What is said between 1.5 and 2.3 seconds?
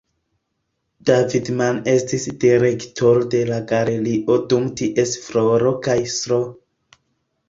Mann estis